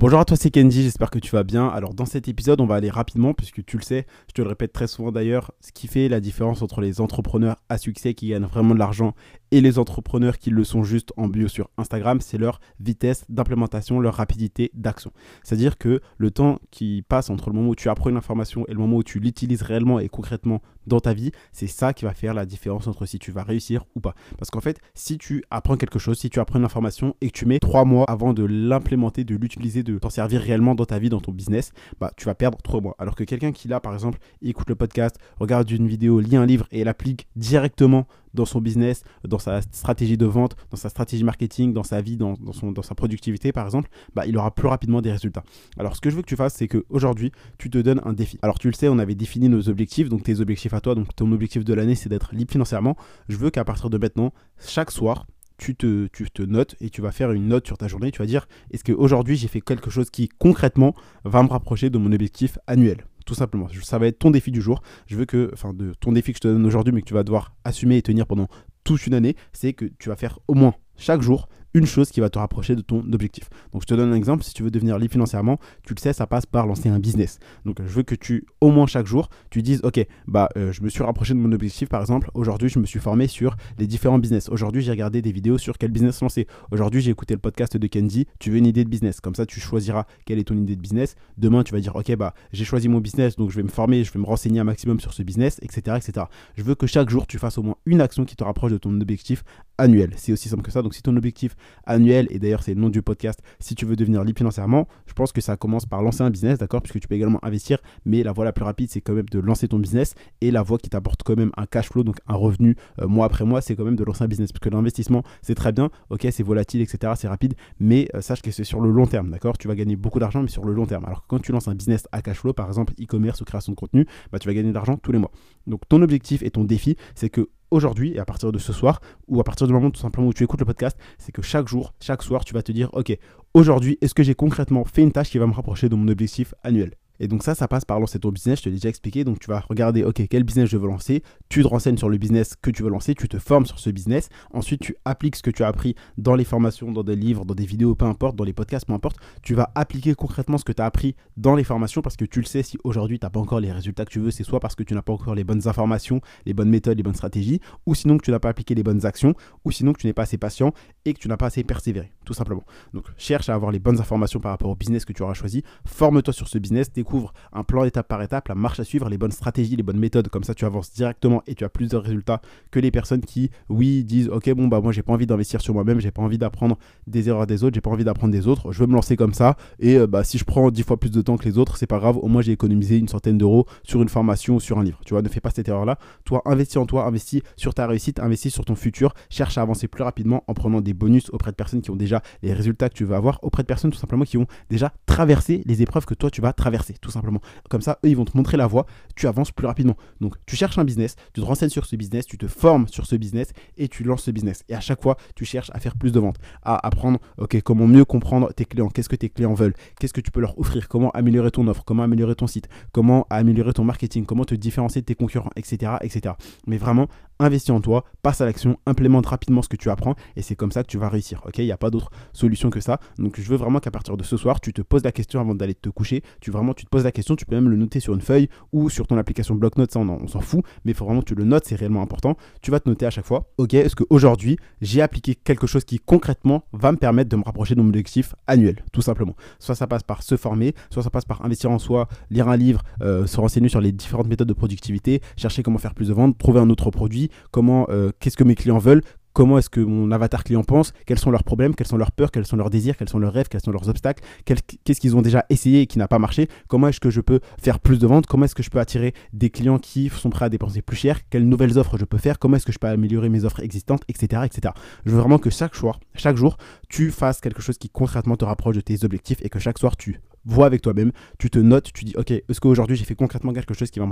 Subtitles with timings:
[0.00, 1.68] Bonjour à toi, c'est Kenji, j'espère que tu vas bien.
[1.68, 4.48] Alors dans cet épisode, on va aller rapidement puisque tu le sais, je te le
[4.48, 8.28] répète très souvent d'ailleurs, ce qui fait la différence entre les entrepreneurs à succès qui
[8.28, 9.14] gagnent vraiment de l'argent
[9.50, 14.00] et les entrepreneurs qui le sont juste en bio sur Instagram, c'est leur vitesse d'implémentation,
[14.00, 15.12] leur rapidité d'action.
[15.42, 18.72] C'est-à-dire que le temps qui passe entre le moment où tu apprends une information et
[18.72, 22.14] le moment où tu l'utilises réellement et concrètement dans ta vie, c'est ça qui va
[22.14, 24.14] faire la différence entre si tu vas réussir ou pas.
[24.38, 27.38] Parce qu'en fait, si tu apprends quelque chose, si tu apprends une information et que
[27.38, 30.98] tu mets trois mois avant de l'implémenter, de l'utiliser, de t'en servir réellement dans ta
[30.98, 32.96] vie, dans ton business, bah tu vas perdre trois mois.
[32.98, 36.46] Alors que quelqu'un qui là, par exemple, écoute le podcast, regarde une vidéo, lit un
[36.46, 41.24] livre et l'applique directement dans son business, dans sa stratégie de vente, dans sa stratégie
[41.24, 42.36] marketing, dans sa vie, dans,
[42.82, 45.42] sa productivité par exemple, bah, il aura plus rapidement des résultats.
[45.78, 48.38] Alors ce que je veux que tu fasses, c'est qu'aujourd'hui, tu te donnes un défi.
[48.42, 51.14] Alors tu le sais, on avait défini nos objectifs, donc tes objectifs à toi, donc
[51.14, 52.96] ton objectif de l'année, c'est d'être libre financièrement.
[53.28, 55.26] Je veux qu'à partir de maintenant, chaque soir,
[55.60, 58.10] tu te, tu te notes et tu vas faire une note sur ta journée.
[58.10, 60.94] Tu vas dire, est-ce qu'aujourd'hui j'ai fait quelque chose qui concrètement
[61.24, 63.04] va me rapprocher de mon objectif annuel?
[63.30, 63.68] Tout simplement.
[63.82, 64.82] Ça va être ton défi du jour.
[65.06, 67.14] Je veux que, enfin, de ton défi que je te donne aujourd'hui, mais que tu
[67.14, 68.48] vas devoir assumer et tenir pendant
[68.82, 72.20] toute une année, c'est que tu vas faire au moins chaque jour une chose qui
[72.20, 73.48] va te rapprocher de ton objectif.
[73.72, 76.12] Donc je te donne un exemple, si tu veux devenir libre financièrement, tu le sais,
[76.12, 77.38] ça passe par lancer un business.
[77.64, 80.82] Donc je veux que tu, au moins chaque jour, tu dises, ok, bah euh, je
[80.82, 83.86] me suis rapproché de mon objectif, par exemple, aujourd'hui je me suis formé sur les
[83.86, 84.48] différents business.
[84.48, 86.46] Aujourd'hui j'ai regardé des vidéos sur quel business lancer.
[86.70, 89.20] Aujourd'hui j'ai écouté le podcast de Kenji, tu veux une idée de business.
[89.20, 91.14] Comme ça tu choisiras quelle est ton idée de business.
[91.38, 94.02] Demain tu vas dire, ok, bah j'ai choisi mon business, donc je vais me former,
[94.04, 95.96] je vais me renseigner un maximum sur ce business, etc.
[95.96, 96.26] etc.
[96.56, 98.78] Je veux que chaque jour tu fasses au moins une action qui te rapproche de
[98.78, 99.44] ton objectif
[99.80, 100.12] annuel.
[100.16, 100.82] C'est aussi simple que ça.
[100.82, 103.96] Donc si ton objectif annuel, et d'ailleurs c'est le nom du podcast, si tu veux
[103.96, 107.08] devenir libre financièrement, je pense que ça commence par lancer un business, d'accord Puisque tu
[107.08, 109.78] peux également investir, mais la voie la plus rapide, c'est quand même de lancer ton
[109.78, 110.14] business.
[110.40, 113.26] Et la voie qui t'apporte quand même un cash flow, donc un revenu euh, mois
[113.26, 114.52] après mois, c'est quand même de lancer un business.
[114.52, 118.42] Parce que l'investissement, c'est très bien, ok, c'est volatile, etc., c'est rapide, mais euh, sache
[118.42, 120.72] que c'est sur le long terme, d'accord Tu vas gagner beaucoup d'argent, mais sur le
[120.72, 121.04] long terme.
[121.04, 123.72] Alors que quand tu lances un business à cash flow, par exemple e-commerce ou création
[123.72, 125.30] de contenu, bah, tu vas gagner de l'argent tous les mois.
[125.66, 129.00] Donc ton objectif et ton défi, c'est que aujourd'hui et à partir de ce soir
[129.28, 131.68] ou à partir du moment tout simplement où tu écoutes le podcast, c'est que chaque
[131.68, 133.16] jour, chaque soir, tu vas te dire, ok,
[133.54, 136.54] aujourd'hui, est-ce que j'ai concrètement fait une tâche qui va me rapprocher de mon objectif
[136.62, 136.94] annuel?
[137.20, 139.24] Et donc ça, ça passe par lancer ton business, je te l'ai déjà expliqué.
[139.24, 142.16] Donc tu vas regarder, ok, quel business je veux lancer, tu te renseignes sur le
[142.16, 145.42] business que tu veux lancer, tu te formes sur ce business, ensuite tu appliques ce
[145.42, 148.36] que tu as appris dans les formations, dans des livres, dans des vidéos, peu importe,
[148.36, 149.18] dans les podcasts, peu importe.
[149.42, 152.40] Tu vas appliquer concrètement ce que tu as appris dans les formations parce que tu
[152.40, 154.60] le sais, si aujourd'hui tu n'as pas encore les résultats que tu veux, c'est soit
[154.60, 157.60] parce que tu n'as pas encore les bonnes informations, les bonnes méthodes, les bonnes stratégies,
[157.84, 159.34] ou sinon que tu n'as pas appliqué les bonnes actions,
[159.66, 160.72] ou sinon que tu n'es pas assez patient
[161.04, 162.64] et que tu n'as pas assez persévéré, tout simplement.
[162.94, 165.62] Donc cherche à avoir les bonnes informations par rapport au business que tu auras choisi,
[165.84, 167.09] forme-toi sur ce business, découvre
[167.52, 170.28] un plan étape par étape, la marche à suivre, les bonnes stratégies, les bonnes méthodes.
[170.28, 172.40] Comme ça, tu avances directement et tu as plus de résultats
[172.70, 175.74] que les personnes qui, oui, disent Ok, bon, bah moi, j'ai pas envie d'investir sur
[175.74, 178.72] moi-même, j'ai pas envie d'apprendre des erreurs des autres, j'ai pas envie d'apprendre des autres,
[178.72, 179.56] je veux me lancer comme ça.
[179.78, 181.86] Et euh, bah, si je prends 10 fois plus de temps que les autres, c'est
[181.86, 184.84] pas grave, au moins j'ai économisé une centaine d'euros sur une formation ou sur un
[184.84, 185.00] livre.
[185.04, 185.98] Tu vois, ne fais pas cette erreur-là.
[186.24, 189.88] Toi, investis en toi, investis sur ta réussite, investis sur ton futur, cherche à avancer
[189.88, 192.94] plus rapidement en prenant des bonus auprès de personnes qui ont déjà les résultats que
[192.94, 196.14] tu veux avoir, auprès de personnes tout simplement qui ont déjà traversé les épreuves que
[196.14, 197.40] toi tu vas traverser, tout simplement.
[197.68, 199.96] Comme ça, eux, ils vont te montrer la voie, tu avances plus rapidement.
[200.20, 203.06] Donc tu cherches un business, tu te renseignes sur ce business, tu te formes sur
[203.06, 204.64] ce business et tu lances ce business.
[204.68, 207.86] Et à chaque fois, tu cherches à faire plus de ventes, à apprendre ok comment
[207.86, 210.88] mieux comprendre tes clients, qu'est-ce que tes clients veulent, qu'est-ce que tu peux leur offrir,
[210.88, 215.00] comment améliorer ton offre, comment améliorer ton site, comment améliorer ton marketing, comment te différencier
[215.00, 215.92] de tes concurrents, etc.
[216.02, 216.34] etc.
[216.66, 217.08] Mais vraiment,
[217.40, 220.72] investis en toi, passe à l'action, implémente rapidement ce que tu apprends et c'est comme
[220.72, 221.42] ça que tu vas réussir.
[221.46, 223.00] Ok, il n'y a pas d'autre solution que ça.
[223.18, 225.54] Donc je veux vraiment qu'à partir de ce soir, tu te poses la question avant
[225.54, 226.22] d'aller te coucher.
[226.40, 227.36] Tu vraiment, tu te poses la question.
[227.36, 229.92] Tu peux même le noter sur une feuille ou sur ton application bloc-notes.
[229.92, 231.64] Ça, on, s'en fout, mais il faut vraiment que tu le notes.
[231.66, 232.36] C'est réellement important.
[232.62, 233.50] Tu vas te noter à chaque fois.
[233.58, 237.74] Ok, est-ce qu'aujourd'hui j'ai appliqué quelque chose qui concrètement va me permettre de me rapprocher
[237.74, 239.34] de mon objectif annuel, tout simplement?
[239.58, 242.56] Soit ça passe par se former, soit ça passe par investir en soi, lire un
[242.56, 246.14] livre, euh, se renseigner sur les différentes méthodes de productivité, chercher comment faire plus de
[246.14, 249.02] ventes, trouver un autre produit, comment, euh, qu'est-ce que mes clients veulent,
[249.32, 252.30] comment est-ce que mon avatar client pense, quels sont leurs problèmes, quelles sont leurs peurs,
[252.30, 255.22] quels sont leurs désirs, quels sont leurs rêves, quels sont leurs obstacles, qu'est-ce qu'ils ont
[255.22, 258.06] déjà essayé et qui n'a pas marché, comment est-ce que je peux faire plus de
[258.06, 260.96] ventes, comment est-ce que je peux attirer des clients qui sont prêts à dépenser plus
[260.96, 263.60] cher, quelles nouvelles offres je peux faire, comment est-ce que je peux améliorer mes offres
[263.60, 264.42] existantes, etc.
[264.44, 264.74] etc.
[265.04, 266.56] Je veux vraiment que chaque soir, chaque jour,
[266.88, 269.96] tu fasses quelque chose qui concrètement te rapproche de tes objectifs et que chaque soir
[269.96, 273.52] tu vois avec toi-même, tu te notes, tu dis ok, est-ce qu'aujourd'hui j'ai fait concrètement
[273.52, 274.06] quelque chose qui va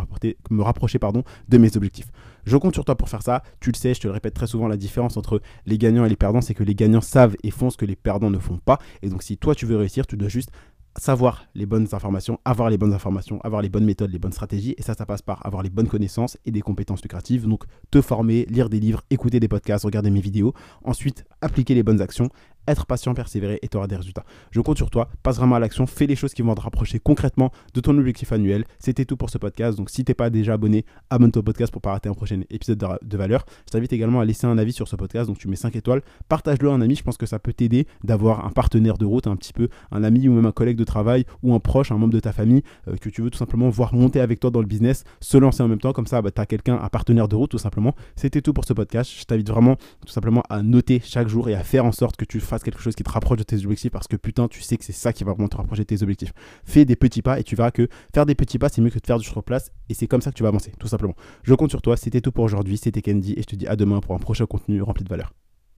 [0.51, 2.11] me rapprocher pardon, de mes objectifs?
[2.45, 4.47] Je compte sur toi pour faire ça, tu le sais, je te le répète très
[4.47, 7.51] souvent, la différence entre les gagnants et les perdants, c'est que les gagnants savent et
[7.51, 8.79] font ce que les perdants ne font pas.
[9.03, 10.51] Et donc si toi tu veux réussir, tu dois juste
[10.99, 14.75] savoir les bonnes informations, avoir les bonnes informations, avoir les bonnes méthodes, les bonnes stratégies.
[14.79, 17.47] Et ça, ça passe par avoir les bonnes connaissances et des compétences lucratives.
[17.47, 20.55] Donc, te former, lire des livres, écouter des podcasts, regarder mes vidéos.
[20.85, 22.31] Ensuite, appliquer les bonnes actions
[22.69, 24.25] être patient, persévérer et tu auras des résultats.
[24.51, 27.01] Je compte sur toi, passe vraiment à l'action, fais les choses qui vont te rapprocher
[27.01, 28.65] concrètement de ton objectif annuel.
[28.79, 29.77] C'était tout pour ce podcast.
[29.77, 32.79] Donc si t'es pas déjà abonné, abonne-toi au podcast pour pas rater un prochain épisode
[33.03, 33.45] de, valeur.
[33.67, 35.29] Je t'invite également à laisser un avis sur ce podcast.
[35.29, 36.95] Donc tu mets 5 étoiles, partage-le à un ami.
[36.95, 40.05] Je pense que ça peut t'aider d'avoir un partenaire de route, un petit peu un
[40.05, 42.63] ami ou même un collègue de travail ou un proche, un membre de ta famille
[42.89, 45.63] euh, que tu veux tout simplement voir monter avec toi dans le business, se lancer
[45.63, 45.93] en même temps.
[45.93, 47.95] Comme ça, bah, tu as quelqu'un, un partenaire de route tout simplement.
[48.17, 49.11] C'était tout pour ce podcast.
[49.19, 52.25] Je t'invite vraiment tout simplement à noter chaque jour et à faire en sorte que
[52.25, 54.77] tu fasses quelque chose qui te rapproche de tes objectifs parce que putain, tu sais
[54.77, 56.33] que c'est ça qui va vraiment te rapprocher de tes objectifs.
[56.65, 58.99] Fais des petits pas et tu verras que faire des petits pas, c'est mieux que
[58.99, 61.15] de faire du sur place et c'est comme ça que tu vas avancer, tout simplement.
[61.43, 61.97] Je compte sur toi.
[61.97, 62.77] C'était tout pour aujourd'hui.
[62.77, 65.33] C'était Candy et je te dis à demain pour un prochain contenu rempli de valeur.